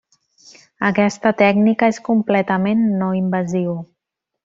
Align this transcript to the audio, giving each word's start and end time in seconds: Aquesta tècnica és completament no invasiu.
Aquesta 0.87 1.33
tècnica 1.43 1.91
és 1.95 2.01
completament 2.09 2.85
no 3.03 3.15
invasiu. 3.23 3.79